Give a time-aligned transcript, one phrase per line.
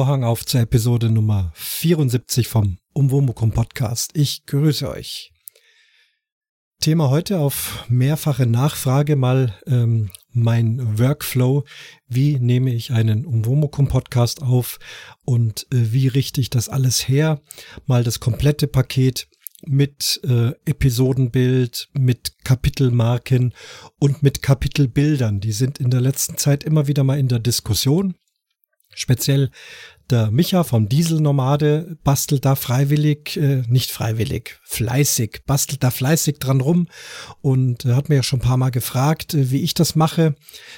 [0.00, 4.12] Vorhang auf zur Episode Nummer 74 vom Umwomukum Podcast.
[4.14, 5.30] Ich grüße euch.
[6.80, 11.64] Thema heute auf mehrfache Nachfrage mal ähm, mein Workflow.
[12.08, 14.78] Wie nehme ich einen Umwomukum Podcast auf
[15.26, 17.42] und äh, wie richte ich das alles her?
[17.84, 19.28] Mal das komplette Paket
[19.66, 23.52] mit äh, Episodenbild, mit Kapitelmarken
[23.98, 25.40] und mit Kapitelbildern.
[25.40, 28.14] Die sind in der letzten Zeit immer wieder mal in der Diskussion.
[28.94, 29.50] Speziell
[30.10, 36.60] der Micha vom Dieselnomade bastelt da freiwillig, äh, nicht freiwillig, fleißig, bastelt da fleißig dran
[36.60, 36.88] rum
[37.40, 40.34] und hat mir ja schon ein paar Mal gefragt, äh, wie ich das mache.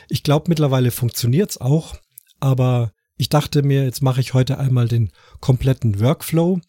[0.09, 1.97] Ich glaube, mittlerweile funktioniert's auch,
[2.41, 6.61] aber ich dachte mir, jetzt mache ich heute einmal den kompletten Workflow,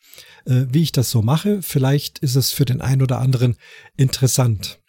[0.45, 1.61] äh, wie ich das so mache.
[1.61, 3.57] Vielleicht ist es für den einen oder anderen
[3.97, 4.82] interessant.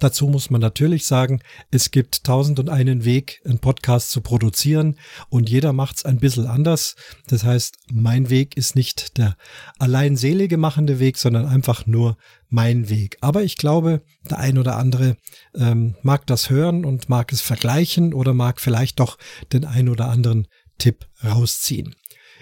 [0.00, 1.40] Dazu muss man natürlich sagen,
[1.70, 6.18] es gibt tausend und einen Weg, einen Podcast zu produzieren und jeder macht es ein
[6.18, 6.96] bisschen anders.
[7.28, 9.36] Das heißt, mein Weg ist nicht der
[9.78, 12.16] allein selige machende Weg, sondern einfach nur
[12.48, 13.18] mein Weg.
[13.20, 15.16] Aber ich glaube, der ein oder andere
[15.54, 19.18] ähm, mag das hören und mag es vergleichen oder mag vielleicht doch
[19.52, 20.48] den ein oder anderen
[20.78, 21.94] Tipp rausziehen.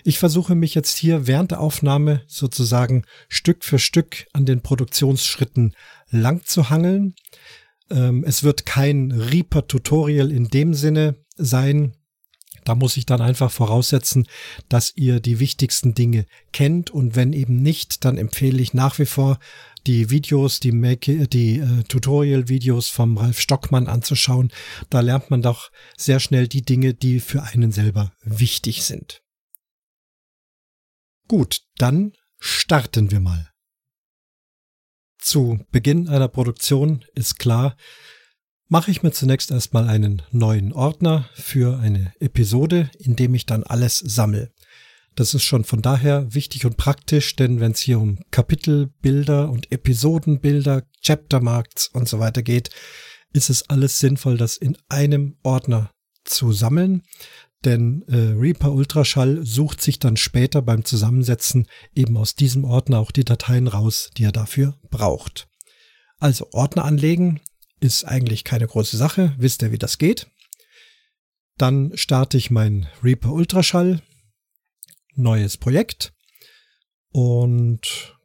[0.05, 5.75] Ich versuche mich jetzt hier während der Aufnahme sozusagen Stück für Stück an den Produktionsschritten
[6.11, 7.15] lang zu hangeln.
[7.91, 11.97] Ähm, es wird kein Reaper-Tutorial in dem Sinne sein.
[12.65, 14.27] Da muss ich dann einfach voraussetzen,
[14.69, 19.07] dass ihr die wichtigsten Dinge kennt und wenn eben nicht, dann empfehle ich nach wie
[19.07, 19.39] vor
[19.87, 24.53] die Videos, die, Make die äh, Tutorial-Videos vom Ralf Stockmann anzuschauen.
[24.91, 29.23] Da lernt man doch sehr schnell die Dinge, die für einen selber wichtig sind.
[31.29, 33.51] Gut, dann starten wir mal.
[35.19, 37.77] Zu Beginn einer Produktion ist klar,
[38.69, 43.63] mache ich mir zunächst erstmal einen neuen Ordner für eine Episode, in dem ich dann
[43.63, 44.53] alles sammle.
[45.15, 49.71] Das ist schon von daher wichtig und praktisch, denn wenn es hier um Kapitelbilder und
[49.71, 52.71] Episodenbilder, Chaptermarks und so weiter geht,
[53.33, 55.91] ist es alles sinnvoll, das in einem Ordner
[56.25, 57.03] zu sammeln.
[57.65, 63.13] Denn äh, Reaper Ultraschall sucht sich dann später beim Zusammensetzen eben aus diesem Ordner auch
[63.13, 65.49] die Dateien raus, die er dafür braucht.
[66.19, 67.41] Also Ordner anlegen
[67.81, 69.35] ist eigentlich keine große Sache.
[69.39, 70.29] Wisst ihr, wie das geht?
[71.57, 74.03] Dann starte ich mein Reaper Ultraschall,
[75.15, 76.13] neues Projekt
[77.11, 78.17] und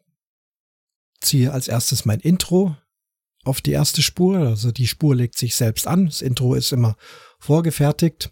[1.22, 2.76] ziehe als erstes mein Intro
[3.44, 4.40] auf die erste Spur.
[4.40, 6.06] Also die Spur legt sich selbst an.
[6.06, 6.96] Das Intro ist immer
[7.40, 8.32] vorgefertigt.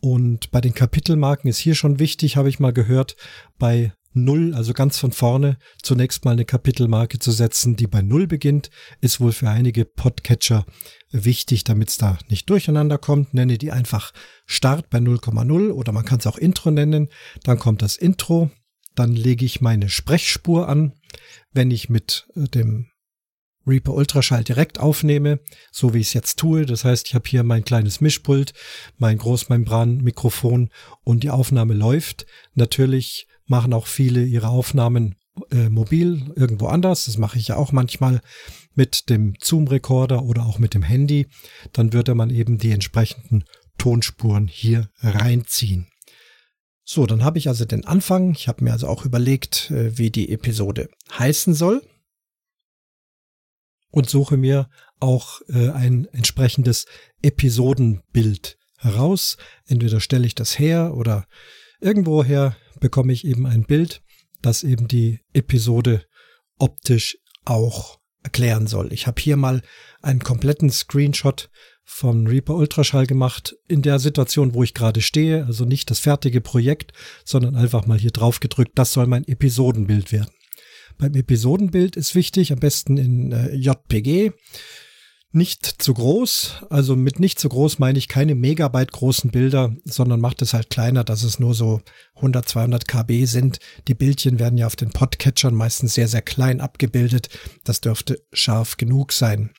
[0.00, 3.16] Und bei den Kapitelmarken ist hier schon wichtig, habe ich mal gehört,
[3.58, 8.26] bei Null, also ganz von vorne, zunächst mal eine Kapitelmarke zu setzen, die bei Null
[8.26, 8.70] beginnt,
[9.00, 10.66] ist wohl für einige Podcatcher
[11.10, 13.34] wichtig, damit es da nicht durcheinander kommt.
[13.34, 14.12] Nenne die einfach
[14.46, 17.08] Start bei 0,0 oder man kann es auch Intro nennen.
[17.44, 18.50] Dann kommt das Intro.
[18.94, 20.94] Dann lege ich meine Sprechspur an.
[21.52, 22.88] Wenn ich mit äh, dem
[23.68, 25.40] Reaper Ultraschall direkt aufnehme,
[25.70, 26.66] so wie ich es jetzt tue.
[26.66, 28.52] Das heißt, ich habe hier mein kleines Mischpult,
[28.96, 30.70] mein Großmembran-Mikrofon
[31.04, 32.26] und die Aufnahme läuft.
[32.54, 35.16] Natürlich machen auch viele ihre Aufnahmen
[35.50, 37.04] äh, mobil irgendwo anders.
[37.04, 38.20] Das mache ich ja auch manchmal
[38.74, 41.26] mit dem Zoom-Recorder oder auch mit dem Handy.
[41.72, 43.44] Dann würde man eben die entsprechenden
[43.78, 45.86] Tonspuren hier reinziehen.
[46.84, 48.32] So, dann habe ich also den Anfang.
[48.32, 51.82] Ich habe mir also auch überlegt, äh, wie die Episode heißen soll
[53.90, 54.68] und suche mir
[55.00, 56.86] auch äh, ein entsprechendes
[57.22, 59.36] Episodenbild heraus.
[59.66, 61.26] Entweder stelle ich das her oder
[61.80, 64.02] irgendwoher bekomme ich eben ein Bild,
[64.42, 66.04] das eben die Episode
[66.58, 68.92] optisch auch erklären soll.
[68.92, 69.62] Ich habe hier mal
[70.02, 71.50] einen kompletten Screenshot
[71.84, 76.42] von Reaper Ultraschall gemacht in der Situation, wo ich gerade stehe, also nicht das fertige
[76.42, 76.92] Projekt,
[77.24, 80.30] sondern einfach mal hier drauf gedrückt, das soll mein Episodenbild werden.
[80.98, 84.32] Beim Episodenbild ist wichtig, am besten in äh, JPG.
[85.30, 90.20] Nicht zu groß, also mit nicht zu groß meine ich keine Megabyte großen Bilder, sondern
[90.20, 91.82] macht es halt kleiner, dass es nur so
[92.16, 93.58] 100, 200 KB sind.
[93.88, 97.28] Die Bildchen werden ja auf den Podcatchern meistens sehr, sehr klein abgebildet.
[97.62, 99.50] Das dürfte scharf genug sein.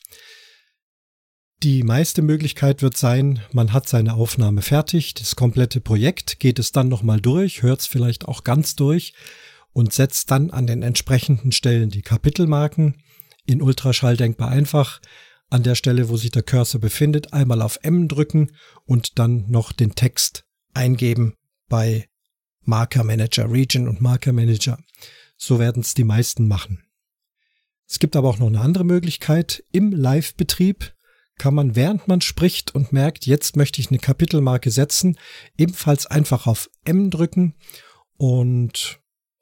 [1.63, 6.71] Die meiste Möglichkeit wird sein, man hat seine Aufnahme fertig, das komplette Projekt, geht es
[6.71, 9.13] dann nochmal durch, hört es vielleicht auch ganz durch
[9.73, 13.01] und setzt dann an den entsprechenden Stellen die Kapitelmarken.
[13.47, 15.01] In Ultraschall denkbar einfach
[15.49, 18.51] an der Stelle, wo sich der Cursor befindet, einmal auf M drücken
[18.85, 20.45] und dann noch den Text
[20.75, 21.33] eingeben
[21.69, 22.07] bei
[22.61, 24.77] Marker Manager Region und Marker Manager.
[25.37, 26.83] So werden es die meisten machen.
[27.87, 29.63] Es gibt aber auch noch eine andere Möglichkeit.
[29.71, 30.93] Im Live-Betrieb
[31.37, 35.17] kann man, während man spricht und merkt, jetzt möchte ich eine Kapitelmarke setzen,
[35.57, 37.55] ebenfalls einfach auf M drücken
[38.17, 38.99] und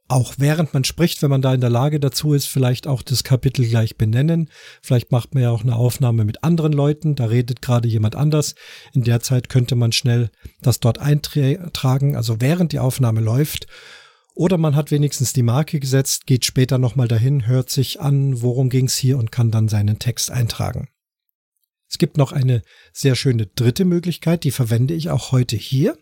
[0.07, 3.23] auch während man spricht, wenn man da in der Lage dazu ist, vielleicht auch das
[3.23, 4.51] Kapitel gleich benennen.
[4.83, 8.53] Vielleicht macht man ja auch eine Aufnahme mit anderen Leuten, da redet gerade jemand anders.
[8.93, 10.29] In der Zeit könnte man schnell
[10.61, 13.65] das dort eintragen, also während die Aufnahme läuft.
[14.35, 18.69] Oder man hat wenigstens die Marke gesetzt, geht später nochmal dahin, hört sich an, worum
[18.69, 20.89] ging's hier und kann dann seinen Text eintragen.
[21.89, 22.61] Es gibt noch eine
[22.93, 25.97] sehr schöne dritte Möglichkeit, die verwende ich auch heute hier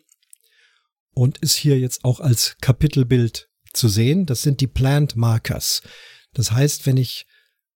[1.14, 4.26] und ist hier jetzt auch als Kapitelbild zu sehen.
[4.26, 5.82] Das sind die Plant Markers.
[6.34, 7.26] Das heißt, wenn ich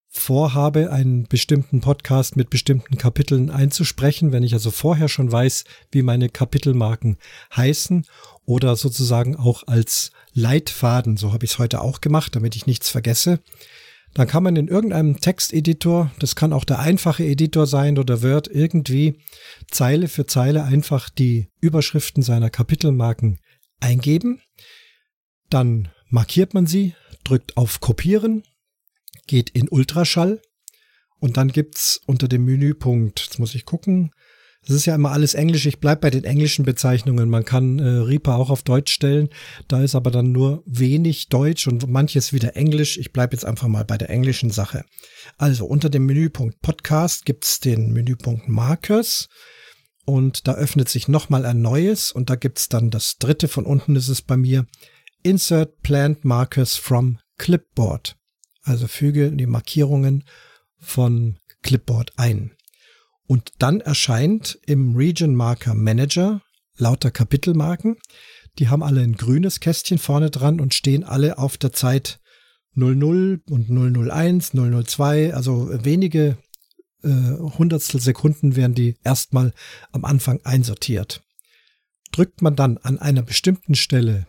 [0.07, 6.01] vorhabe, einen bestimmten Podcast mit bestimmten Kapiteln einzusprechen, wenn ich also vorher schon weiß, wie
[6.01, 7.17] meine Kapitelmarken
[7.55, 8.05] heißen
[8.45, 12.89] oder sozusagen auch als Leitfaden, so habe ich es heute auch gemacht, damit ich nichts
[12.89, 13.39] vergesse,
[14.17, 18.47] dann kann man in irgendeinem Texteditor, das kann auch der einfache Editor sein oder Word,
[18.47, 19.21] irgendwie
[19.69, 23.39] Zeile für Zeile einfach die Überschriften seiner Kapitelmarken
[23.79, 24.41] eingeben.
[25.51, 28.41] Dann markiert man sie, drückt auf Kopieren,
[29.27, 30.41] geht in Ultraschall
[31.19, 34.09] und dann gibt's unter dem Menüpunkt, jetzt muss ich gucken,
[34.67, 37.29] das ist ja immer alles Englisch, ich bleib bei den englischen Bezeichnungen.
[37.29, 39.29] Man kann äh, Reaper auch auf Deutsch stellen,
[39.69, 42.97] da ist aber dann nur wenig Deutsch und manches wieder Englisch.
[42.97, 44.83] Ich bleib jetzt einfach mal bei der englischen Sache.
[45.37, 49.29] Also unter dem Menüpunkt Podcast gibt's den Menüpunkt Markers
[50.05, 53.95] und da öffnet sich nochmal ein neues und da gibt's dann das dritte, von unten
[53.95, 54.65] ist es bei mir,
[55.23, 58.17] Insert Plant Markers from Clipboard.
[58.63, 60.25] Also füge die Markierungen
[60.77, 62.56] von Clipboard ein.
[63.27, 66.41] Und dann erscheint im Region Marker Manager
[66.77, 67.97] lauter Kapitelmarken.
[68.59, 72.19] Die haben alle ein grünes Kästchen vorne dran und stehen alle auf der Zeit
[72.73, 76.37] 00 und 001, 002, also wenige
[77.03, 79.53] äh, Hundertstel Sekunden werden die erstmal
[79.91, 81.23] am Anfang einsortiert.
[82.11, 84.27] Drückt man dann an einer bestimmten Stelle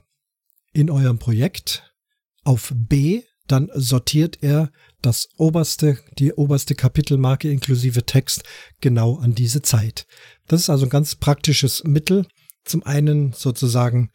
[0.73, 1.95] in eurem Projekt
[2.43, 4.71] auf B, dann sortiert er
[5.03, 8.45] das oberste, die oberste Kapitelmarke inklusive Text
[8.81, 10.07] genau an diese Zeit.
[10.47, 12.27] Das ist also ein ganz praktisches Mittel,
[12.65, 14.11] zum einen sozusagen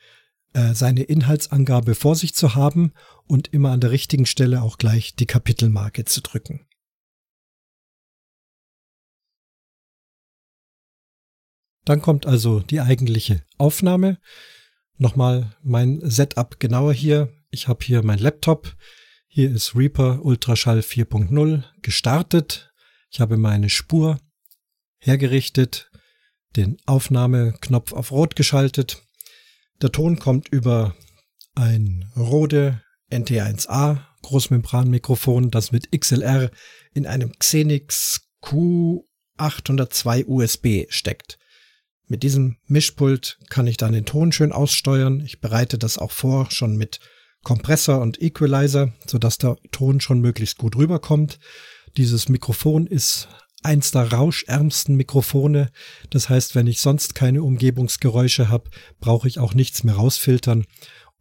[0.54, 2.94] äh, seine Inhaltsangabe vor sich zu haben
[3.26, 6.68] und immer an der richtigen Stelle auch gleich die Kapitelmarke zu drücken.
[11.86, 14.20] Dann kommt also die eigentliche Aufnahme.
[14.98, 17.34] Nochmal mein Setup genauer hier.
[17.50, 18.76] Ich habe hier mein Laptop.
[19.36, 22.72] Hier ist Reaper Ultraschall 4.0 gestartet.
[23.10, 24.20] Ich habe meine Spur
[25.00, 25.90] hergerichtet,
[26.56, 29.02] den Aufnahmeknopf auf Rot geschaltet.
[29.82, 30.96] Der Ton kommt über
[31.56, 36.52] ein Rode NT1A Großmembranmikrofon, das mit XLR
[36.94, 41.40] in einem Xenix Q802 USB steckt.
[42.06, 45.22] Mit diesem Mischpult kann ich dann den Ton schön aussteuern.
[45.22, 47.00] Ich bereite das auch vor, schon mit
[47.44, 51.40] Kompressor und Equalizer, sodass der Ton schon möglichst gut rüberkommt.
[51.98, 53.28] Dieses Mikrofon ist
[53.64, 55.70] eins der rauschärmsten Mikrofone.
[56.10, 58.70] Das heißt, wenn ich sonst keine Umgebungsgeräusche habe,
[59.00, 60.66] brauche ich auch nichts mehr rausfiltern.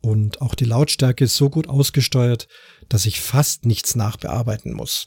[0.01, 2.49] Und auch die Lautstärke ist so gut ausgesteuert,
[2.89, 5.07] dass ich fast nichts nachbearbeiten muss.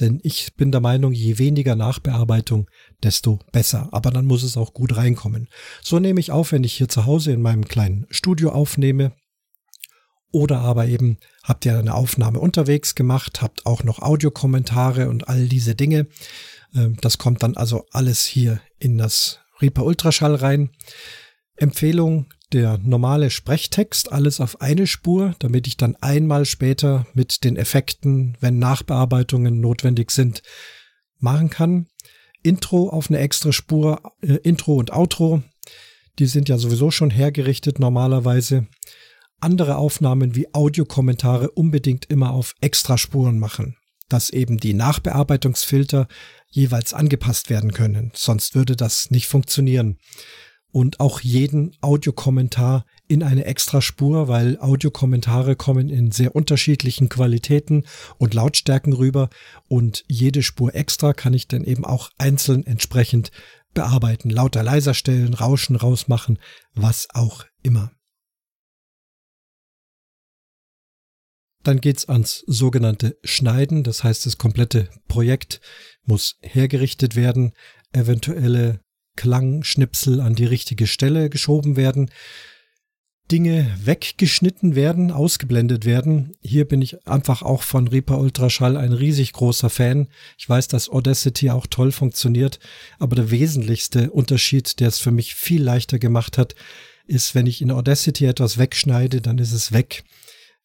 [0.00, 2.66] Denn ich bin der Meinung, je weniger Nachbearbeitung,
[3.02, 3.88] desto besser.
[3.92, 5.48] Aber dann muss es auch gut reinkommen.
[5.82, 9.12] So nehme ich auf, wenn ich hier zu Hause in meinem kleinen Studio aufnehme.
[10.32, 15.46] Oder aber eben habt ihr eine Aufnahme unterwegs gemacht, habt auch noch Audiokommentare und all
[15.46, 16.06] diese Dinge.
[16.74, 20.70] Ähm, das kommt dann also alles hier in das Reaper Ultraschall rein.
[21.56, 27.56] Empfehlung, der normale Sprechtext, alles auf eine Spur, damit ich dann einmal später mit den
[27.56, 30.42] Effekten, wenn Nachbearbeitungen notwendig sind,
[31.18, 31.86] machen kann.
[32.42, 35.42] Intro auf eine extra Spur, äh, Intro und Outro,
[36.18, 38.66] die sind ja sowieso schon hergerichtet normalerweise.
[39.42, 43.76] Andere Aufnahmen wie Audiokommentare unbedingt immer auf Extraspuren machen,
[44.08, 46.06] dass eben die Nachbearbeitungsfilter
[46.48, 49.98] jeweils angepasst werden können, sonst würde das nicht funktionieren.
[50.70, 57.84] Und auch jeden Audiokommentar in eine Extraspur, weil Audiokommentare kommen in sehr unterschiedlichen Qualitäten
[58.18, 59.28] und Lautstärken rüber.
[59.68, 63.32] Und jede Spur extra kann ich dann eben auch einzeln entsprechend
[63.74, 66.38] bearbeiten, lauter leiser stellen, Rauschen rausmachen,
[66.74, 67.90] was auch immer.
[71.62, 75.60] Dann geht's ans sogenannte Schneiden, das heißt, das komplette Projekt
[76.04, 77.52] muss hergerichtet werden,
[77.92, 78.80] eventuelle
[79.16, 82.10] Klangschnipsel an die richtige Stelle geschoben werden,
[83.30, 86.32] Dinge weggeschnitten werden, ausgeblendet werden.
[86.42, 90.08] Hier bin ich einfach auch von Reaper Ultraschall ein riesig großer Fan.
[90.36, 92.58] Ich weiß, dass Audacity auch toll funktioniert,
[92.98, 96.54] aber der wesentlichste Unterschied, der es für mich viel leichter gemacht hat,
[97.06, 100.04] ist, wenn ich in Audacity etwas wegschneide, dann ist es weg.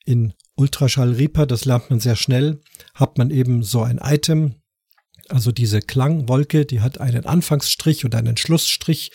[0.04, 2.60] In Ultraschall Reaper, das lernt man sehr schnell,
[2.94, 4.56] hat man eben so ein Item,
[5.30, 9.12] also diese Klangwolke, die hat einen Anfangsstrich und einen Schlussstrich.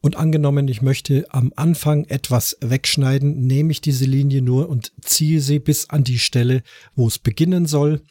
[0.00, 5.40] Und angenommen, ich möchte am Anfang etwas wegschneiden, nehme ich diese Linie nur und ziehe
[5.40, 6.62] sie bis an die Stelle,
[6.94, 8.02] wo es beginnen soll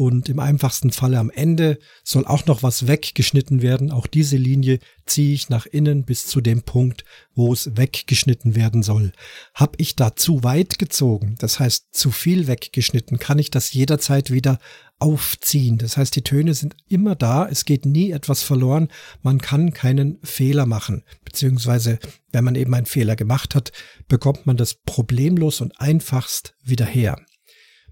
[0.00, 3.90] und im einfachsten Falle am Ende soll auch noch was weggeschnitten werden.
[3.92, 7.04] Auch diese Linie ziehe ich nach innen bis zu dem Punkt,
[7.34, 9.12] wo es weggeschnitten werden soll.
[9.52, 14.30] Hab ich da zu weit gezogen, das heißt zu viel weggeschnitten, kann ich das jederzeit
[14.30, 14.58] wieder
[15.00, 15.76] aufziehen.
[15.76, 18.88] Das heißt, die Töne sind immer da, es geht nie etwas verloren,
[19.20, 21.04] man kann keinen Fehler machen.
[21.26, 21.98] Beziehungsweise,
[22.32, 23.70] wenn man eben einen Fehler gemacht hat,
[24.08, 27.18] bekommt man das problemlos und einfachst wieder her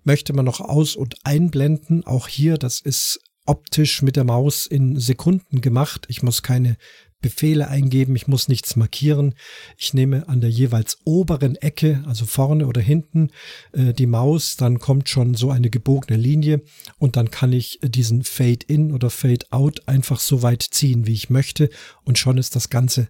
[0.08, 2.04] möchte man noch aus- und einblenden.
[2.04, 6.06] Auch hier, das ist optisch mit der Maus in Sekunden gemacht.
[6.08, 6.78] Ich muss keine
[7.20, 9.34] Befehle eingeben, ich muss nichts markieren.
[9.76, 13.32] Ich nehme an der jeweils oberen Ecke, also vorne oder hinten,
[13.72, 16.62] äh, die Maus, dann kommt schon so eine gebogene Linie
[16.96, 21.12] und dann kann ich diesen Fade in oder Fade out einfach so weit ziehen, wie
[21.12, 21.68] ich möchte
[22.04, 23.08] und schon ist das ganze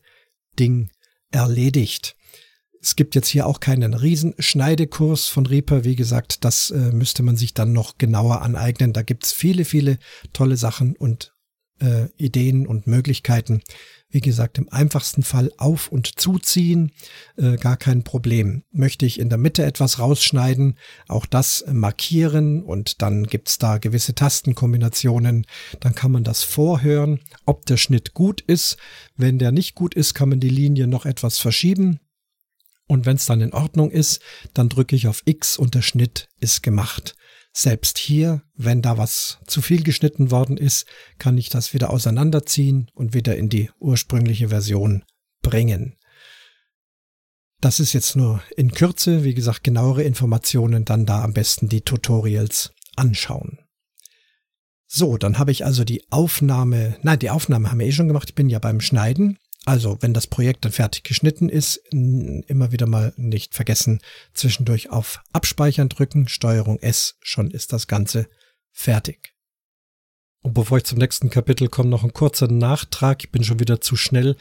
[0.58, 0.90] Ding
[1.30, 2.16] erledigt.
[2.80, 5.84] Es gibt jetzt hier auch keinen Riesenschneidekurs von Reaper.
[5.84, 8.92] Wie gesagt, das äh, müsste man sich dann noch genauer aneignen.
[8.92, 9.98] Da gibt's viele, viele
[10.32, 11.32] tolle Sachen und
[11.80, 13.62] äh, Ideen und Möglichkeiten.
[14.10, 16.92] Wie gesagt, im einfachsten Fall auf- und zuziehen,
[17.36, 18.62] äh, gar kein Problem.
[18.70, 24.14] Möchte ich in der Mitte etwas rausschneiden, auch das markieren und dann gibt's da gewisse
[24.14, 25.46] Tastenkombinationen.
[25.80, 28.78] Dann kann man das vorhören, ob der Schnitt gut ist.
[29.16, 32.00] Wenn der nicht gut ist, kann man die Linie noch etwas verschieben
[32.88, 34.20] und wenn es dann in Ordnung ist,
[34.54, 37.14] dann drücke ich auf X und der Schnitt ist gemacht.
[37.52, 40.86] Selbst hier, wenn da was zu viel geschnitten worden ist,
[41.18, 45.04] kann ich das wieder auseinanderziehen und wieder in die ursprüngliche Version
[45.42, 45.96] bringen.
[47.60, 49.24] Das ist jetzt nur in Kürze.
[49.24, 53.58] Wie gesagt, genauere Informationen dann da am besten die Tutorials anschauen.
[54.86, 58.30] So, dann habe ich also die Aufnahme, nein, die Aufnahme haben wir eh schon gemacht.
[58.30, 59.38] Ich bin ja beim Schneiden.
[59.68, 64.00] Also, wenn das Projekt dann fertig geschnitten ist, immer wieder mal nicht vergessen,
[64.32, 68.30] zwischendurch auf Abspeichern drücken, Steuerung S, schon ist das Ganze
[68.72, 69.34] fertig.
[70.40, 73.22] Und bevor ich zum nächsten Kapitel komme, noch ein kurzer Nachtrag.
[73.24, 74.36] Ich bin schon wieder zu schnell.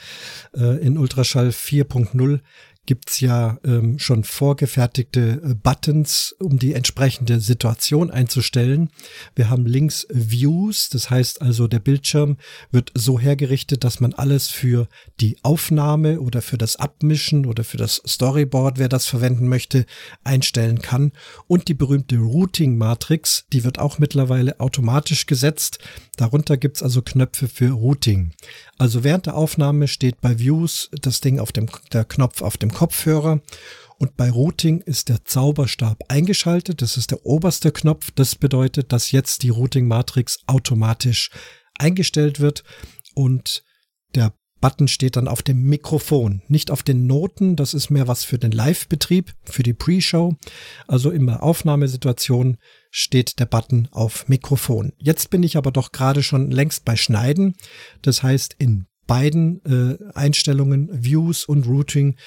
[0.55, 2.39] Äh, in Ultraschall 4.0
[2.87, 8.89] gibt's ja ähm, schon vorgefertigte äh, Buttons, um die entsprechende Situation einzustellen.
[9.35, 12.37] Wir haben links Views, das heißt also der Bildschirm
[12.71, 14.87] wird so hergerichtet, dass man alles für
[15.19, 19.85] die Aufnahme oder für das Abmischen oder für das Storyboard, wer das verwenden möchte,
[20.23, 21.11] einstellen kann.
[21.45, 25.79] Und die berühmte Routing-Matrix, die wird auch mittlerweile automatisch gesetzt.
[26.15, 28.31] Darunter gibt's also Knöpfe für Routing.
[28.77, 32.71] Also während der Aufnahme steht bei Views das Ding auf dem, der Knopf auf dem
[32.77, 33.41] Kopfhörer
[33.97, 36.83] und bei Routing ist der Zauberstab eingeschaltet.
[36.83, 38.11] Das ist der oberste Knopf.
[38.11, 41.31] Das bedeutet, dass jetzt die Routing-Matrix automatisch
[41.79, 42.63] eingestellt wird
[43.15, 43.63] und
[44.13, 44.31] der
[44.61, 47.55] Button steht dann auf dem Mikrofon, nicht auf den Noten.
[47.55, 50.35] Das ist mehr was für den Live-Betrieb, für die Pre-Show.
[50.87, 52.57] Also in der Aufnahmesituation
[52.91, 54.93] steht der Button auf Mikrofon.
[54.99, 57.55] Jetzt bin ich aber doch gerade schon längst bei Schneiden.
[58.03, 62.17] Das heißt, in beiden äh, Einstellungen, Views und Routing,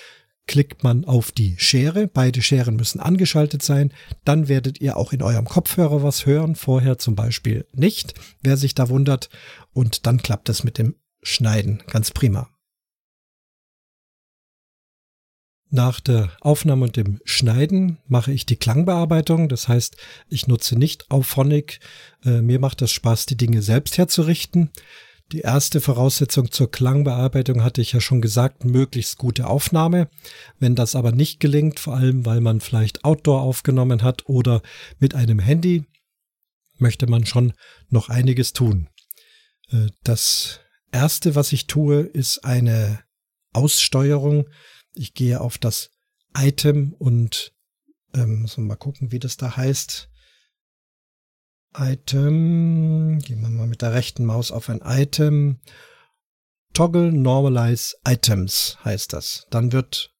[0.51, 2.09] klickt man auf die Schere.
[2.09, 3.93] Beide Scheren müssen angeschaltet sein.
[4.25, 6.57] Dann werdet ihr auch in eurem Kopfhörer was hören.
[6.57, 9.31] Vorher zum Beispiel nicht, wer sich da wundert.
[9.73, 11.85] Und dann klappt es mit dem schneiden.
[11.87, 12.49] Ganz prima.
[15.71, 19.49] Nach der Aufnahme und dem Schneiden mache ich die Klangbearbeitung.
[19.49, 21.79] Das heißt, ich nutze nicht Auphonic.
[22.25, 24.73] Äh, mir macht das Spaß, die Dinge selbst herzurichten.
[25.33, 30.11] Die erste Voraussetzung zur Klangbearbeitung hatte ich ja schon gesagt, möglichst gute Aufnahme.
[30.59, 34.61] Wenn das aber nicht gelingt, vor allem weil man vielleicht Outdoor aufgenommen hat oder
[34.99, 35.85] mit einem Handy,
[36.79, 37.53] möchte man schon
[37.91, 38.89] noch einiges tun.
[39.71, 40.61] Äh, das
[40.91, 43.01] erste, was ich tue, ist eine
[43.53, 44.49] Aussteuerung.
[44.95, 45.91] Ich gehe auf das
[46.37, 47.53] Item und
[48.15, 50.10] ähm, wir mal gucken, wie das da heißt.
[51.77, 55.61] Item, gehen wir mal mit der rechten Maus auf ein Item.
[56.73, 59.47] Toggle Normalize Items heißt das.
[59.51, 60.11] Dann wird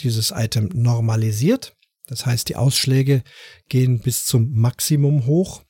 [0.00, 1.76] dieses Item normalisiert.
[2.06, 3.22] Das heißt, die Ausschläge
[3.68, 5.62] gehen bis zum Maximum hoch.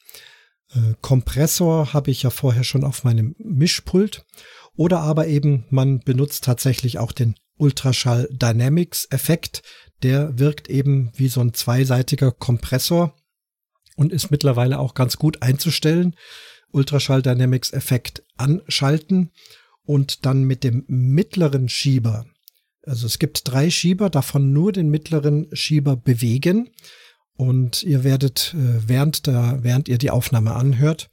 [0.72, 4.24] Äh, Kompressor habe ich ja vorher schon auf meinem Mischpult.
[4.76, 9.62] Oder aber eben man benutzt tatsächlich auch den Ultraschall Dynamics Effekt.
[10.02, 13.14] Der wirkt eben wie so ein zweiseitiger Kompressor
[14.00, 16.16] und ist mittlerweile auch ganz gut einzustellen.
[16.72, 19.30] Ultraschall Dynamics Effekt anschalten
[19.84, 22.24] und dann mit dem mittleren Schieber,
[22.82, 26.70] also es gibt drei Schieber, davon nur den mittleren Schieber bewegen
[27.34, 31.10] und ihr werdet, äh, während, der, während ihr die Aufnahme anhört,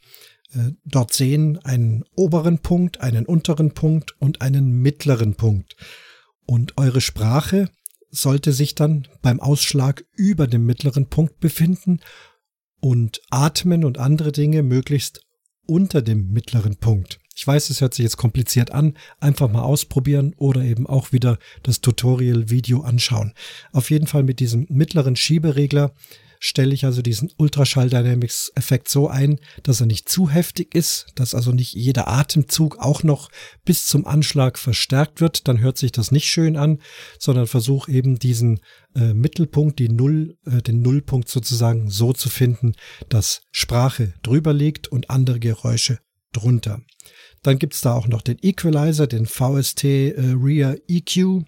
[0.54, 5.76] äh, dort sehen einen oberen Punkt, einen unteren Punkt und einen mittleren Punkt.
[6.46, 7.70] Und eure Sprache
[8.12, 12.00] sollte sich dann beim Ausschlag über dem mittleren Punkt befinden
[12.80, 15.22] und Atmen und andere Dinge möglichst
[15.66, 17.20] unter dem mittleren Punkt.
[17.36, 18.98] Ich weiß, es hört sich jetzt kompliziert an.
[19.20, 23.34] Einfach mal ausprobieren oder eben auch wieder das Tutorial-Video anschauen.
[23.72, 25.94] Auf jeden Fall mit diesem mittleren Schieberegler
[26.40, 31.08] stelle ich also diesen Ultraschall Dynamics Effekt so ein, dass er nicht zu heftig ist,
[31.16, 33.30] dass also nicht jeder Atemzug auch noch
[33.66, 36.80] bis zum Anschlag verstärkt wird, dann hört sich das nicht schön an,
[37.20, 38.60] sondern versuche eben diesen
[38.96, 42.74] äh, Mittelpunkt, die Null, äh, den Nullpunkt sozusagen so zu finden,
[43.10, 46.00] dass Sprache drüber liegt und andere Geräusche
[46.34, 46.82] drunter.
[47.44, 51.46] Dann gibt's da auch noch den Equalizer, den VST äh, Rear EQ.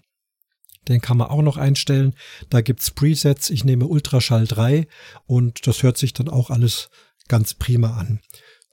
[0.88, 2.14] Den kann man auch noch einstellen.
[2.48, 3.50] Da gibt's Presets.
[3.50, 4.86] Ich nehme Ultraschall 3
[5.26, 6.90] und das hört sich dann auch alles
[7.28, 8.20] ganz prima an.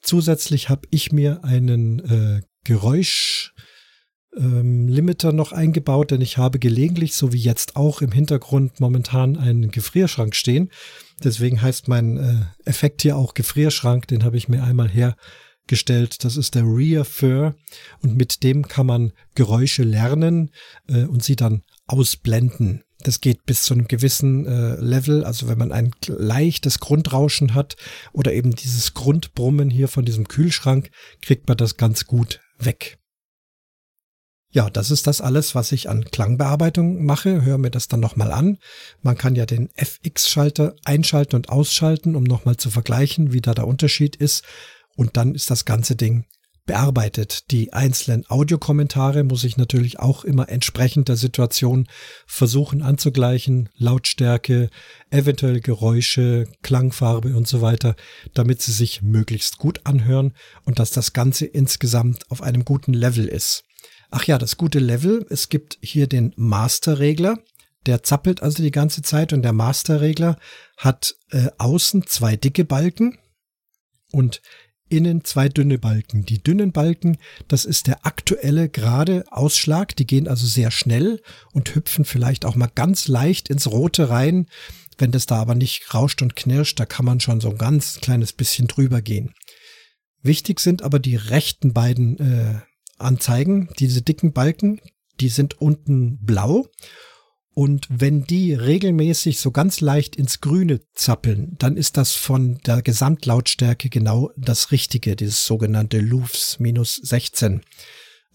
[0.02, 3.54] Zusätzlich habe ich mir einen äh, Geräusch
[4.36, 9.38] ähm, Limiter noch eingebaut, denn ich habe gelegentlich, so wie jetzt auch im Hintergrund momentan
[9.38, 10.70] einen Gefrierschrank stehen.
[11.24, 14.08] Deswegen heißt mein äh, Effekt hier auch Gefrierschrank.
[14.08, 14.90] Den habe ich mir einmal
[15.68, 16.24] hergestellt.
[16.24, 17.56] Das ist der Rear Fur
[18.02, 20.52] und mit dem kann man Geräusche lernen
[20.88, 22.84] äh, und sie dann ausblenden.
[23.00, 27.76] Das geht bis zu einem gewissen äh, Level, also wenn man ein leichtes Grundrauschen hat
[28.12, 30.90] oder eben dieses Grundbrummen hier von diesem Kühlschrank,
[31.22, 32.98] kriegt man das ganz gut weg.
[34.50, 37.44] Ja, das ist das alles, was ich an Klangbearbeitung mache.
[37.44, 38.58] Hör mir das dann nochmal an.
[39.02, 43.68] Man kann ja den FX-Schalter einschalten und ausschalten, um nochmal zu vergleichen, wie da der
[43.68, 44.44] Unterschied ist.
[44.98, 46.26] Und dann ist das ganze Ding
[46.66, 47.50] bearbeitet.
[47.52, 51.88] Die einzelnen Audiokommentare muss ich natürlich auch immer entsprechend der Situation
[52.26, 53.70] versuchen anzugleichen.
[53.78, 54.70] Lautstärke,
[55.10, 57.96] eventuell Geräusche, Klangfarbe und so weiter,
[58.34, 60.34] damit sie sich möglichst gut anhören
[60.66, 63.64] und dass das Ganze insgesamt auf einem guten Level ist.
[64.12, 67.40] Ach ja, das gute Level, es gibt hier den Masterregler.
[67.86, 70.38] Der zappelt also die ganze Zeit und der Masterregler
[70.76, 73.18] hat äh, außen zwei dicke Balken
[74.12, 74.42] und
[74.90, 76.26] innen zwei dünne Balken.
[76.26, 79.96] Die dünnen Balken, das ist der aktuelle gerade Ausschlag.
[79.96, 81.22] Die gehen also sehr schnell
[81.52, 84.48] und hüpfen vielleicht auch mal ganz leicht ins Rote rein.
[84.98, 88.00] Wenn das da aber nicht rauscht und knirscht, da kann man schon so ein ganz
[88.02, 89.34] kleines bisschen drüber gehen.
[90.24, 92.60] Wichtig sind aber die rechten beiden äh,
[92.98, 93.70] Anzeigen.
[93.80, 94.82] Diese dicken Balken,
[95.20, 96.66] die sind unten blau
[97.58, 102.84] und wenn die regelmäßig so ganz leicht ins Grüne zappeln, dann ist das von der
[102.84, 107.62] Gesamtlautstärke genau das Richtige, dieses sogenannte Louvs minus 16.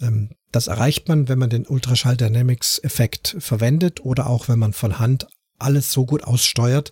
[0.01, 4.73] Ähm, das erreicht man, wenn man den Ultraschall Dynamics Effekt verwendet oder auch wenn man
[4.73, 6.91] von Hand alles so gut aussteuert,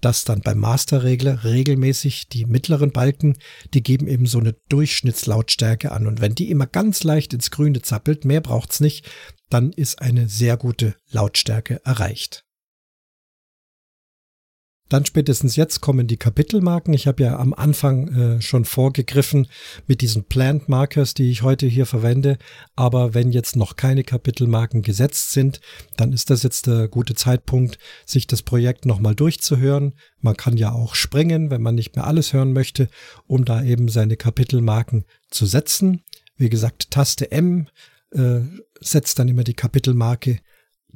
[0.00, 3.36] dass dann beim Masterregler regelmäßig die mittleren Balken,
[3.74, 6.06] die geben eben so eine Durchschnittslautstärke an.
[6.06, 9.08] Und wenn die immer ganz leicht ins Grüne zappelt, mehr braucht's nicht,
[9.50, 12.45] dann ist eine sehr gute Lautstärke erreicht.
[14.88, 16.94] Dann spätestens jetzt kommen die Kapitelmarken.
[16.94, 19.48] Ich habe ja am Anfang äh, schon vorgegriffen
[19.88, 22.38] mit diesen Plant Markers, die ich heute hier verwende.
[22.76, 25.60] Aber wenn jetzt noch keine Kapitelmarken gesetzt sind,
[25.96, 29.94] dann ist das jetzt der gute Zeitpunkt, sich das Projekt nochmal durchzuhören.
[30.20, 32.88] Man kann ja auch springen, wenn man nicht mehr alles hören möchte,
[33.26, 36.02] um da eben seine Kapitelmarken zu setzen.
[36.36, 37.66] Wie gesagt, Taste M
[38.12, 38.40] äh,
[38.80, 40.38] setzt dann immer die Kapitelmarke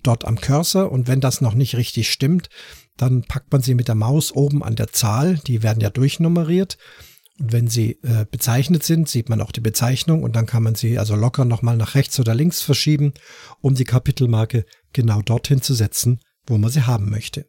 [0.02, 0.90] dort am Cursor.
[0.90, 2.48] Und wenn das noch nicht richtig stimmt,
[2.96, 6.78] dann packt man sie mit der Maus oben an der Zahl, die werden ja durchnummeriert.
[7.38, 10.22] Und wenn sie äh, bezeichnet sind, sieht man auch die Bezeichnung.
[10.22, 13.14] Und dann kann man sie also locker nochmal nach rechts oder links verschieben,
[13.60, 17.46] um die Kapitelmarke genau dorthin zu setzen, wo man sie haben möchte.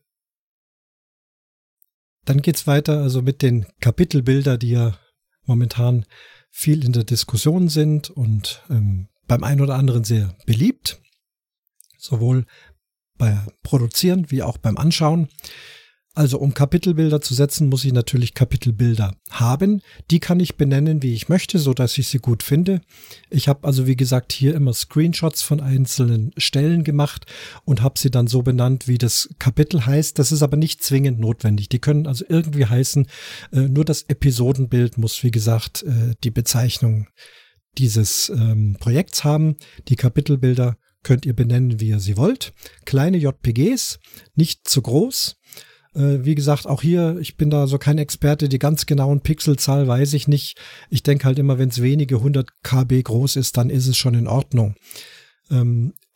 [2.24, 4.98] Dann geht's weiter also mit den Kapitelbilder, die ja
[5.46, 6.06] momentan
[6.52, 11.01] viel in der Diskussion sind und ähm, beim einen oder anderen sehr beliebt,
[12.02, 12.46] sowohl
[13.18, 15.30] bei Produzieren wie auch beim Anschauen.
[16.14, 19.82] Also um Kapitelbilder zu setzen, muss ich natürlich Kapitelbilder haben.
[20.10, 22.82] Die kann ich benennen, wie ich möchte, so dass ich sie gut finde.
[23.30, 27.28] Ich habe also wie gesagt hier immer Screenshots von einzelnen Stellen gemacht
[27.64, 30.20] und habe sie dann so benannt, wie das Kapitel heißt.
[30.20, 31.70] Das ist aber nicht zwingend notwendig.
[31.70, 33.08] Die können also irgendwie heißen.
[33.54, 37.08] Äh, nur das Episodenbild muss wie gesagt äh, die Bezeichnung
[37.78, 39.56] dieses ähm, Projekts haben.
[39.88, 42.54] Die Kapitelbilder könnt ihr benennen, wie ihr sie wollt.
[42.86, 44.00] Kleine JPGs,
[44.36, 45.38] nicht zu groß
[45.96, 49.88] äh, wie gesagt, auch hier, ich bin da so kein Experte, die ganz genauen Pixelzahl
[49.88, 50.58] weiß ich nicht.
[50.90, 54.14] Ich denke halt immer, wenn es wenige 100 KB groß ist, dann ist es schon
[54.14, 54.76] in Ordnung.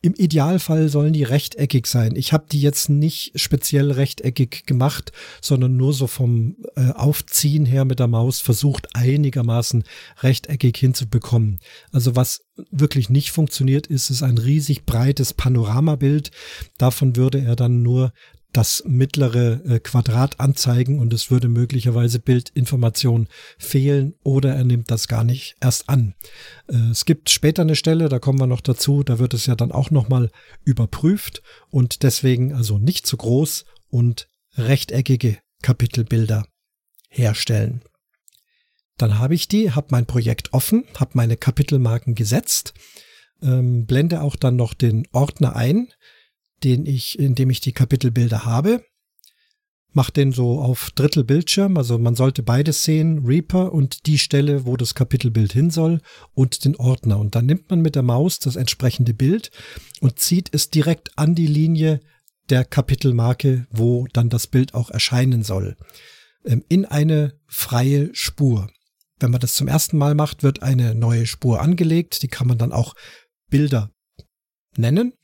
[0.06, 2.14] Im Idealfall sollen die rechteckig sein.
[2.14, 5.10] Ich habe die jetzt nicht speziell rechteckig gemacht,
[5.42, 9.82] sondern nur so vom äh, Aufziehen her mit der Maus versucht, einigermaßen
[10.20, 11.58] rechteckig hinzubekommen.
[11.90, 16.30] Also was wirklich nicht funktioniert, ist es ein riesig breites Panoramabild.
[16.78, 18.12] Davon würde er dann nur
[18.56, 25.08] das mittlere äh, Quadrat anzeigen und es würde möglicherweise Bildinformation fehlen oder er nimmt das
[25.08, 26.14] gar nicht erst an.
[26.68, 29.56] Äh, es gibt später eine Stelle, da kommen wir noch dazu, da wird es ja
[29.56, 30.30] dann auch nochmal
[30.64, 36.46] überprüft und deswegen also nicht zu groß und rechteckige Kapitelbilder
[37.08, 37.82] herstellen.
[38.96, 42.72] Dann habe ich die, habe mein Projekt offen, habe meine Kapitelmarken gesetzt,
[43.42, 45.88] ähm, blende auch dann noch den Ordner ein,
[46.64, 48.84] den ich, in dem ich die Kapitelbilder habe.
[49.92, 54.66] Mach den so auf Drittel Bildschirm, also man sollte beides sehen, Reaper und die Stelle,
[54.66, 56.02] wo das Kapitelbild hin soll
[56.34, 57.18] und den Ordner.
[57.18, 59.50] Und dann nimmt man mit der Maus das entsprechende Bild
[60.00, 62.00] und zieht es direkt an die Linie
[62.50, 65.76] der Kapitelmarke, wo dann das Bild auch erscheinen soll,
[66.44, 68.68] ähm, in eine freie Spur.
[69.18, 72.22] Wenn man das zum ersten Mal macht, wird eine neue Spur angelegt.
[72.22, 72.94] Die kann man dann auch
[73.48, 73.90] Bilder
[74.76, 75.14] nennen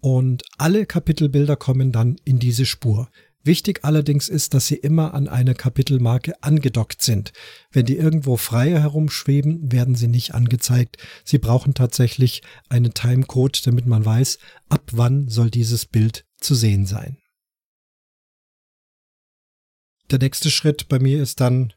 [0.00, 3.10] und alle Kapitelbilder kommen dann in diese Spur.
[3.46, 7.32] Wichtig allerdings ist, dass sie immer an eine Kapitelmarke angedockt sind.
[7.70, 10.96] Wenn die irgendwo frei herumschweben, werden sie nicht angezeigt.
[11.24, 16.86] Sie brauchen tatsächlich einen Timecode, damit man weiß, ab wann soll dieses Bild zu sehen
[16.86, 17.18] sein.
[20.10, 21.72] Der nächste Schritt bei mir ist dann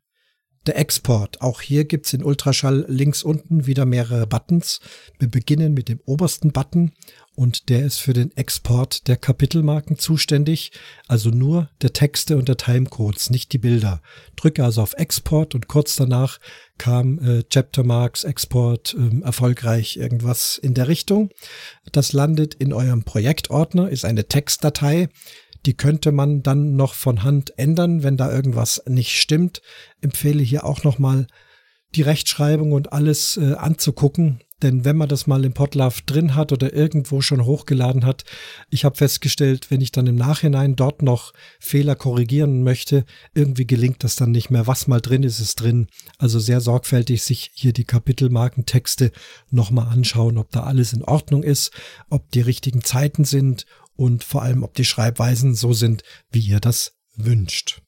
[0.67, 1.41] der Export.
[1.41, 4.79] Auch hier gibt's in Ultraschall links unten wieder mehrere Buttons.
[5.17, 6.91] Wir beginnen mit dem obersten Button
[7.39, 10.73] und der ist für den Export der Kapitelmarken zuständig,
[11.07, 14.01] also nur der Texte und der Timecodes, nicht die Bilder.
[14.35, 16.39] Drücke also auf Export und kurz danach
[16.77, 21.29] kam äh, Chapter Marks Export äh, erfolgreich irgendwas in der Richtung.
[21.93, 25.07] Das landet in eurem Projektordner, ist eine Textdatei.
[25.65, 29.61] Die könnte man dann noch von Hand ändern, wenn da irgendwas nicht stimmt.
[30.01, 31.27] Empfehle hier auch nochmal
[31.95, 34.41] die Rechtschreibung und alles äh, anzugucken.
[34.61, 38.25] Denn wenn man das mal im Podlove drin hat oder irgendwo schon hochgeladen hat,
[38.69, 44.03] ich habe festgestellt, wenn ich dann im Nachhinein dort noch Fehler korrigieren möchte, irgendwie gelingt
[44.03, 44.67] das dann nicht mehr.
[44.67, 45.87] Was mal drin ist, ist drin.
[46.17, 49.11] Also sehr sorgfältig sich hier die Kapitelmarkentexte
[49.49, 51.71] nochmal anschauen, ob da alles in Ordnung ist,
[52.09, 53.65] ob die richtigen Zeiten sind
[53.99, 57.81] und vor allem, ob die Schreibweisen so sind, wie ihr das wünscht.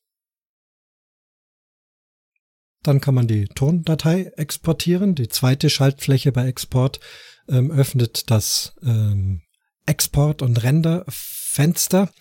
[2.83, 5.15] Dann kann man die Tondatei exportieren.
[5.15, 6.99] Die zweite Schaltfläche bei Export
[7.47, 9.43] ähm, öffnet das ähm,
[9.85, 12.11] Export- und Render-Fenster.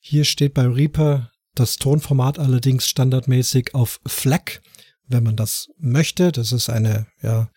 [0.00, 4.60] Hier steht bei Reaper das Tonformat allerdings standardmäßig auf FLAC,
[5.06, 6.30] wenn man das möchte.
[6.30, 7.50] Das ist eine ja,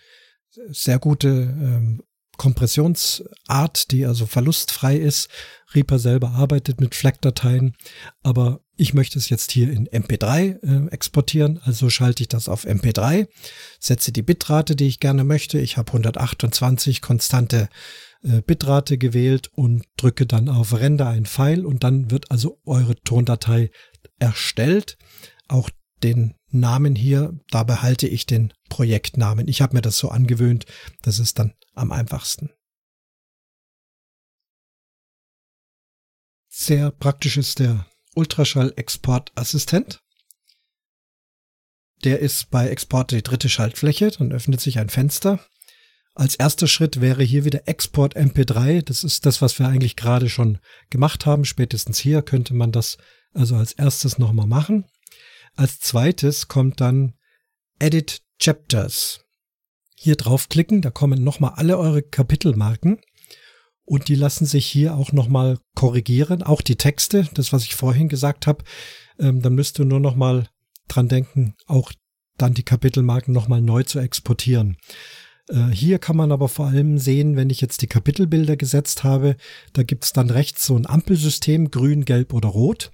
[0.70, 2.04] sehr gute ähm,
[2.44, 5.30] Kompressionsart, die also verlustfrei ist.
[5.74, 7.74] Reaper selber arbeitet mit FLAC-Dateien,
[8.22, 12.66] aber ich möchte es jetzt hier in MP3 äh, exportieren, also schalte ich das auf
[12.66, 13.30] MP3,
[13.80, 15.58] setze die Bitrate, die ich gerne möchte.
[15.58, 17.70] Ich habe 128 konstante
[18.24, 23.00] äh, Bitrate gewählt und drücke dann auf Render ein Pfeil und dann wird also eure
[23.04, 23.72] Tondatei
[24.20, 24.98] erstellt.
[25.48, 25.70] Auch
[26.04, 29.48] den Namen hier, da behalte ich den Projektnamen.
[29.48, 30.66] Ich habe mir das so angewöhnt,
[31.04, 32.52] das ist dann am einfachsten.
[36.50, 40.02] Sehr praktisch ist der Ultraschall-Export-Assistent.
[42.04, 45.40] Der ist bei Export die dritte Schaltfläche, dann öffnet sich ein Fenster.
[46.16, 48.84] Als erster Schritt wäre hier wieder Export MP3.
[48.84, 50.60] Das ist das, was wir eigentlich gerade schon
[50.92, 51.44] gemacht haben.
[51.44, 52.98] Spätestens hier könnte man das
[53.34, 54.86] also als erstes nochmal machen.
[55.56, 57.14] Als zweites kommt dann
[57.80, 59.23] Edit Chapters.
[59.96, 63.00] Hier draufklicken, da kommen nochmal alle eure Kapitelmarken
[63.86, 68.10] und die lassen sich hier auch nochmal korrigieren, auch die Texte, das was ich vorhin
[68.10, 68.64] gesagt habe.
[69.20, 70.48] Ähm, dann müsst ihr nur nochmal
[70.88, 71.92] dran denken, auch
[72.38, 74.78] dann die Kapitelmarken nochmal neu zu exportieren.
[75.50, 79.36] Äh, hier kann man aber vor allem sehen, wenn ich jetzt die Kapitelbilder gesetzt habe,
[79.74, 82.92] da gibt es dann rechts so ein Ampelsystem, grün, gelb oder rot.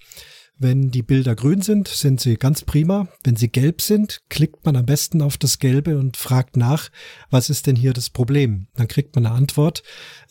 [0.62, 3.08] Wenn die Bilder grün sind, sind sie ganz prima.
[3.24, 6.90] Wenn sie gelb sind, klickt man am besten auf das Gelbe und fragt nach,
[7.30, 8.68] was ist denn hier das Problem?
[8.76, 9.84] Dann kriegt man eine Antwort.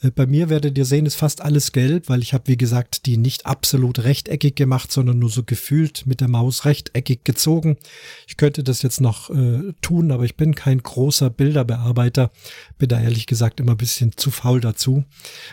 [0.03, 3.07] Äh, bei mir werdet ihr sehen, ist fast alles gelb, weil ich habe, wie gesagt,
[3.07, 7.79] die nicht absolut rechteckig gemacht, sondern nur so gefühlt mit der Maus rechteckig gezogen.
[8.27, 12.31] Ich könnte das jetzt noch äh, tun, aber ich bin kein großer Bilderbearbeiter.
[12.77, 15.05] Bin da ehrlich gesagt immer ein bisschen zu faul dazu.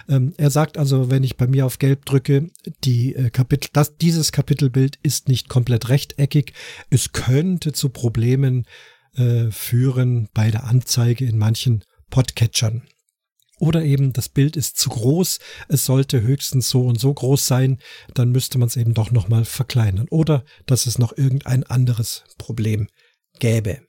[0.09, 2.49] Ähm, er sagt also, wenn ich bei mir auf gelb drücke,
[2.83, 6.53] die äh, Kapitel, das, dieses Kapitel Titelbild ist nicht komplett rechteckig.
[6.89, 8.65] Es könnte zu Problemen
[9.15, 12.83] äh, führen bei der Anzeige in manchen Podcatchern.
[13.65, 17.79] Oder eben das Bild ist zu groß, es sollte höchstens so und so groß sein,
[18.13, 20.07] dann müsste man es eben doch nochmal verkleinern.
[20.11, 22.87] Oder dass es noch irgendein anderes Problem
[23.39, 23.81] gäbe.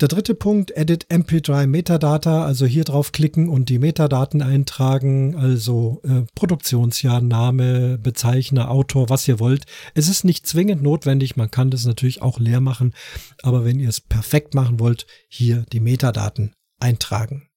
[0.00, 6.22] Der dritte Punkt, Edit MP3 Metadata, also hier draufklicken und die Metadaten eintragen, also äh,
[6.34, 9.66] Produktionsjahr, Name, Bezeichner, Autor, was ihr wollt.
[9.92, 12.94] Es ist nicht zwingend notwendig, man kann das natürlich auch leer machen,
[13.42, 17.49] aber wenn ihr es perfekt machen wollt, hier die Metadaten eintragen.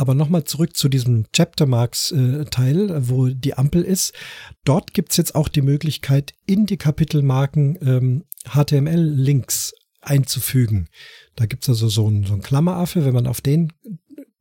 [0.00, 4.14] Aber nochmal zurück zu diesem Chaptermarks-Teil, äh, wo die Ampel ist.
[4.64, 10.88] Dort gibt's jetzt auch die Möglichkeit, in die Kapitelmarken ähm, HTML-Links einzufügen.
[11.36, 13.04] Da gibt's also so einen, so einen Klammeraffe.
[13.04, 13.74] Wenn man auf den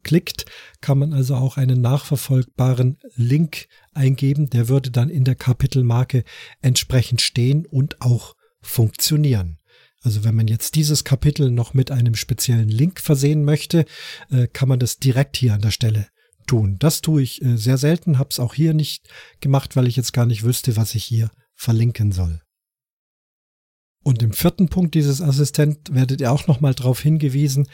[0.04, 0.46] klickt,
[0.80, 4.50] kann man also auch einen nachverfolgbaren Link eingeben.
[4.50, 6.24] Der würde dann in der Kapitelmarke
[6.62, 9.58] entsprechend stehen und auch funktionieren.
[10.02, 13.86] Also wenn man jetzt dieses Kapitel noch mit einem speziellen Link versehen möchte,
[14.32, 16.08] äh, kann man das direkt hier an der Stelle
[16.48, 16.78] tun.
[16.80, 19.08] Das tue ich äh, sehr selten, habe es auch hier nicht
[19.42, 22.42] gemacht, weil ich jetzt gar nicht wüsste, was ich hier verlinken soll.
[24.04, 27.68] Und im vierten Punkt dieses Assistent werdet ihr auch nochmal darauf hingewiesen,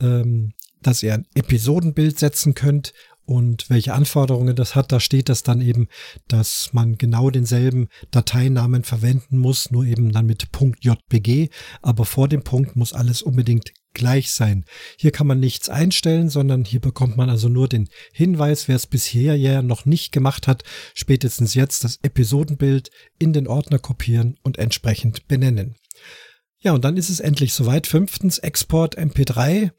[0.00, 2.92] ähm, dass ihr ein Episodenbild setzen könnt
[3.24, 4.92] und welche Anforderungen das hat.
[4.92, 5.88] Da steht das dann eben,
[6.28, 10.48] dass man genau denselben Dateinamen verwenden muss, nur eben dann mit
[10.80, 14.64] .jpg, aber vor dem Punkt muss alles unbedingt gleich sein.
[14.96, 18.86] Hier kann man nichts einstellen, sondern hier bekommt man also nur den Hinweis, wer es
[18.86, 24.58] bisher ja noch nicht gemacht hat, spätestens jetzt das Episodenbild in den Ordner kopieren und
[24.58, 25.76] entsprechend benennen.
[26.62, 27.88] Ja, und dann ist es endlich soweit.
[27.88, 29.72] Fünftens, Export MP3.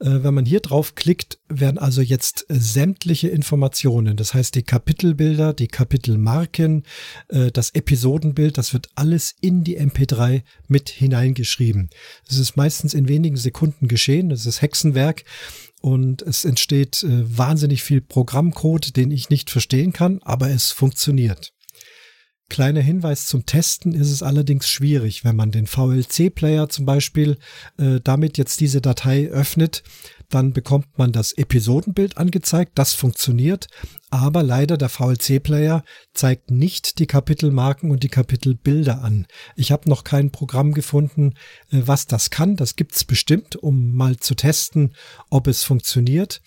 [0.00, 4.62] Äh, wenn man hier drauf klickt, werden also jetzt äh, sämtliche Informationen, das heißt die
[4.62, 6.84] Kapitelbilder, die Kapitelmarken,
[7.28, 11.90] äh, das Episodenbild, das wird alles in die MP3 mit hineingeschrieben.
[12.28, 14.28] Das ist meistens in wenigen Sekunden geschehen.
[14.28, 15.24] Das ist Hexenwerk
[15.80, 21.52] und es entsteht wahnsinnig viel Programmcode, den ich nicht verstehen kann, aber es funktioniert.
[22.48, 27.36] Kleiner Hinweis zum Testen ist es allerdings schwierig, wenn man den VLC-Player zum Beispiel
[27.78, 29.82] äh, damit jetzt diese Datei öffnet,
[30.30, 33.68] dann bekommt man das Episodenbild angezeigt, das funktioniert,
[34.10, 39.26] aber leider der VLC-Player zeigt nicht die Kapitelmarken und die Kapitelbilder an.
[39.56, 41.34] Ich habe noch kein Programm gefunden,
[41.70, 42.56] äh, was das kann.
[42.56, 44.94] Das gibt's bestimmt, um mal zu testen,
[45.30, 46.40] ob es funktioniert.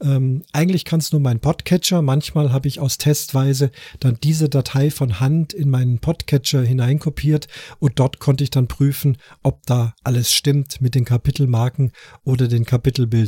[0.00, 2.02] Ähm, eigentlich kann es nur mein Podcatcher.
[2.02, 7.48] Manchmal habe ich aus Testweise dann diese Datei von Hand in meinen Podcatcher hineinkopiert
[7.80, 11.92] und dort konnte ich dann prüfen, ob da alles stimmt mit den Kapitelmarken
[12.24, 13.27] oder den Kapitelbildern.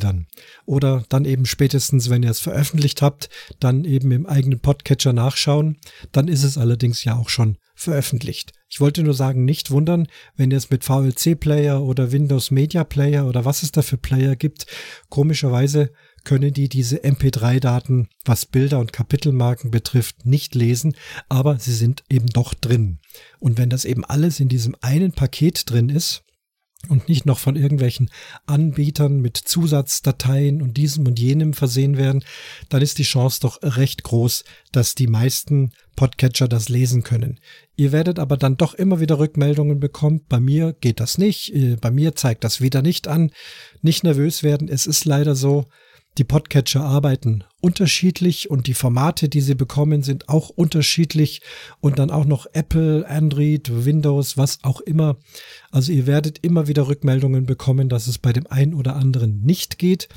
[0.67, 5.79] Oder dann eben spätestens, wenn ihr es veröffentlicht habt, dann eben im eigenen Podcatcher nachschauen.
[6.13, 8.53] Dann ist es allerdings ja auch schon veröffentlicht.
[8.69, 12.85] Ich wollte nur sagen, nicht wundern, wenn ihr es mit VLC Player oder Windows Media
[12.85, 14.67] Player oder was es da für Player gibt.
[15.09, 15.91] Komischerweise
[16.25, 20.95] können die diese MP3-Daten, was Bilder und Kapitelmarken betrifft, nicht lesen,
[21.29, 22.99] aber sie sind eben doch drin.
[23.39, 26.23] Und wenn das eben alles in diesem einen Paket drin ist,
[26.89, 28.11] und nicht noch von irgendwelchen
[28.47, 32.25] Anbietern mit Zusatzdateien und diesem und jenem versehen werden,
[32.69, 37.39] dann ist die Chance doch recht groß, dass die meisten Podcatcher das lesen können.
[37.77, 40.23] Ihr werdet aber dann doch immer wieder Rückmeldungen bekommen.
[40.29, 41.55] Bei mir geht das nicht.
[41.55, 43.31] Äh, bei mir zeigt das wieder nicht an.
[43.83, 44.69] Nicht nervös werden.
[44.69, 45.67] Es ist leider so,
[46.21, 51.41] die Podcatcher arbeiten unterschiedlich und die Formate, die sie bekommen, sind auch unterschiedlich
[51.81, 55.17] und dann auch noch Apple, Android, Windows, was auch immer.
[55.71, 59.79] Also ihr werdet immer wieder Rückmeldungen bekommen, dass es bei dem einen oder anderen nicht
[59.79, 60.11] geht.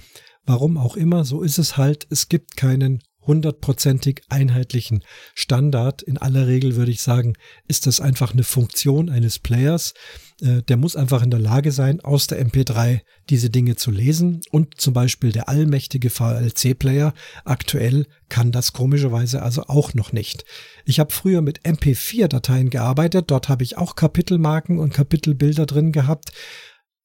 [0.46, 2.06] Warum auch immer, so ist es halt.
[2.10, 5.04] Es gibt keinen hundertprozentig einheitlichen
[5.36, 6.02] Standard.
[6.02, 7.34] In aller Regel würde ich sagen,
[7.68, 9.94] ist das einfach eine Funktion eines Players.
[10.42, 14.42] Äh, der muss einfach in der Lage sein, aus der MP3 diese Dinge zu lesen.
[14.52, 17.14] Und zum Beispiel der allmächtige VLC-Player
[17.46, 20.46] aktuell kann das komischerweise also auch noch nicht.
[20.86, 23.32] Ich habe früher mit MP4-Dateien gearbeitet.
[23.32, 26.32] Dort habe ich auch Kapitelmarken und Kapitelbilder drin gehabt.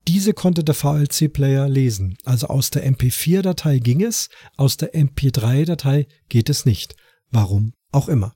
[0.07, 2.17] Diese konnte der VLC-Player lesen.
[2.25, 6.97] Also aus der MP4-Datei ging es, aus der MP3-Datei geht es nicht.
[7.31, 8.35] Warum auch immer.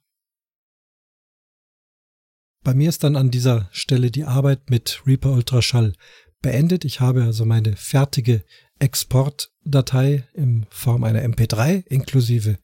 [2.62, 5.94] Bei mir ist dann an dieser Stelle die Arbeit mit Reaper Ultraschall
[6.42, 6.85] beendet.
[6.85, 8.44] Ich habe also meine fertige
[8.79, 12.59] Exportdatei in Form einer MP3 inklusive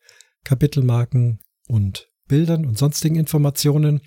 [0.44, 4.02] Kapitelmarken und Bildern und sonstigen Informationen.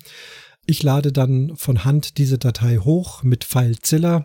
[0.64, 4.24] Ich lade dann von Hand diese Datei hoch mit FileZilla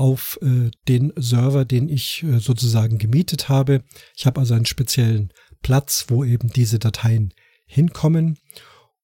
[0.00, 3.84] auf äh, den Server, den ich äh, sozusagen gemietet habe.
[4.16, 7.34] Ich habe also einen speziellen Platz, wo eben diese Dateien
[7.66, 8.38] hinkommen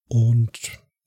[0.09, 0.59] und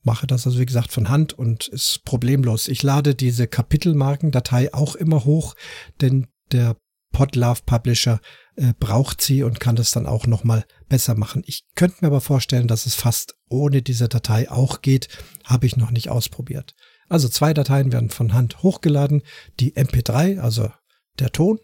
[0.04, 2.68] mache das also wie gesagt von Hand und ist problemlos.
[2.68, 5.56] Ich lade diese Kapitelmarkendatei auch immer hoch,
[6.02, 6.78] denn der
[7.12, 8.22] Podlove Publisher
[8.58, 11.42] äh, braucht sie und kann das dann auch nochmal besser machen.
[11.48, 15.08] Ich könnte mir aber vorstellen, dass es fast ohne diese Datei auch geht.
[15.46, 16.76] Habe ich noch nicht ausprobiert.
[17.10, 19.24] Also zwei Dateien werden von Hand hochgeladen.
[19.60, 20.72] Die MP3, also
[21.20, 21.60] der Ton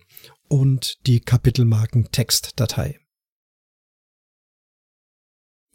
[0.48, 3.00] und die Kapitelmarken Textdatei.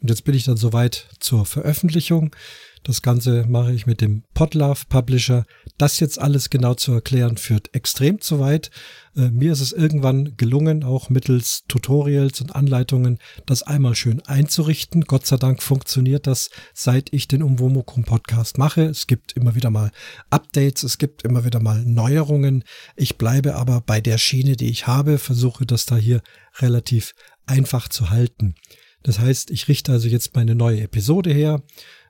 [0.01, 2.35] Und jetzt bin ich dann soweit zur Veröffentlichung.
[2.83, 5.45] Das Ganze mache ich mit dem Podlove Publisher.
[5.77, 8.71] Das jetzt alles genau zu erklären führt extrem zu weit.
[9.15, 15.03] Äh, mir ist es irgendwann gelungen, auch mittels Tutorials und Anleitungen das einmal schön einzurichten.
[15.03, 18.85] Gott sei Dank funktioniert das, seit ich den Umwomukum Podcast mache.
[18.85, 19.91] Es gibt immer wieder mal
[20.31, 22.63] Updates, es gibt immer wieder mal Neuerungen.
[22.95, 26.23] Ich bleibe aber bei der Schiene, die ich habe, versuche das da hier
[26.59, 27.13] relativ
[27.45, 28.55] einfach zu halten.
[29.03, 31.63] Das heißt, ich richte also jetzt meine neue Episode her,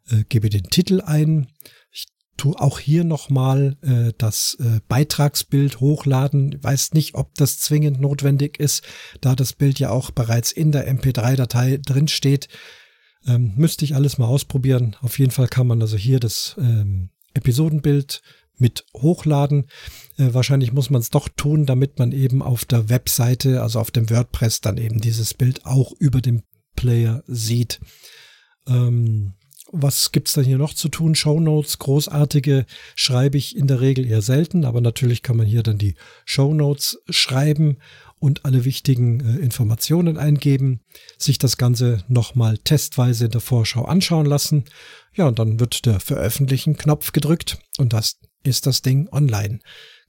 [0.10, 1.48] äh, gebe den Titel ein.
[1.92, 6.54] Ich tue auch hier nochmal äh, das äh, Beitragsbild hochladen.
[6.54, 8.84] Ich weiß nicht, ob das zwingend notwendig ist,
[9.22, 12.48] da das Bild ja auch bereits in der MP3-Datei drin steht.
[13.26, 14.96] Ähm, müsste ich alles mal ausprobieren.
[15.02, 18.22] Auf jeden Fall kann man also hier das ähm, Episodenbild
[18.58, 19.68] mit hochladen.
[20.18, 23.92] Äh, wahrscheinlich muss man es doch tun, damit man eben auf der Webseite, also auf
[23.92, 26.44] dem WordPress, dann eben dieses Bild auch über dem
[26.76, 27.80] Player sieht.
[28.68, 29.34] Ähm,
[29.72, 31.16] was gibt's dann hier noch zu tun?
[31.16, 35.64] Show Notes, großartige schreibe ich in der Regel eher selten, aber natürlich kann man hier
[35.64, 37.78] dann die Show Notes schreiben
[38.20, 40.82] und alle wichtigen äh, Informationen eingeben,
[41.18, 44.66] sich das Ganze nochmal testweise in der Vorschau anschauen lassen.
[45.16, 49.60] Ja, und dann wird der Veröffentlichen-Knopf gedrückt und das ist das Ding online.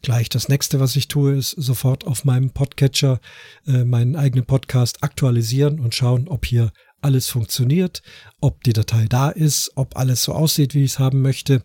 [0.03, 3.21] Gleich das nächste, was ich tue, ist sofort auf meinem Podcatcher
[3.69, 8.03] äh, meinen eigenen Podcast aktualisieren und schauen, ob hier alles funktioniert,
[8.41, 11.63] ob die Datei da ist, ob alles so aussieht, wie ich es haben möchte.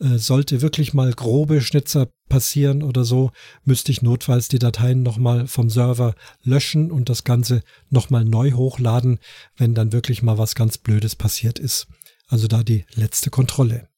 [0.00, 3.30] Äh, sollte wirklich mal grobe Schnitzer passieren oder so,
[3.64, 9.18] müsste ich notfalls die Dateien nochmal vom Server löschen und das Ganze nochmal neu hochladen,
[9.56, 11.86] wenn dann wirklich mal was ganz Blödes passiert ist.
[12.28, 13.88] Also da die letzte Kontrolle.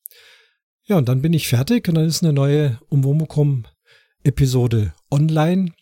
[0.85, 3.65] Ja, und dann bin ich fertig und dann ist eine neue Umwomukum
[4.25, 5.73] Episode online.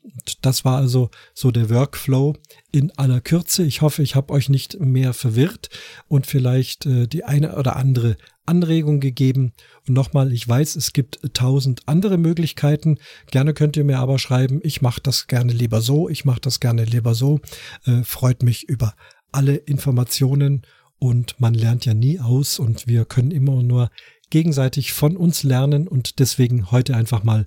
[0.42, 2.36] Das war also so der Workflow
[2.72, 3.64] in aller Kürze.
[3.64, 5.70] Ich hoffe, ich habe euch nicht mehr verwirrt
[6.08, 9.52] und vielleicht äh, die eine oder andere Anregung gegeben.
[9.86, 12.98] Und nochmal, ich weiß, es gibt tausend andere Möglichkeiten.
[13.30, 16.60] Gerne könnt ihr mir aber schreiben, ich mache das gerne lieber so, ich mache das
[16.60, 17.40] gerne lieber so.
[17.84, 18.94] Äh, freut mich über
[19.32, 20.62] alle Informationen
[20.98, 23.90] und man lernt ja nie aus und wir können immer nur
[24.30, 27.46] gegenseitig von uns lernen und deswegen heute einfach mal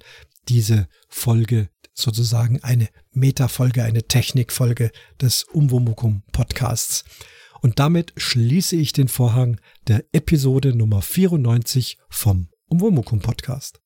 [0.51, 7.05] diese Folge sozusagen eine Metafolge, eine Technikfolge des Umwomukum Podcasts.
[7.61, 13.81] Und damit schließe ich den Vorhang der Episode Nummer 94 vom Umwomukum Podcast.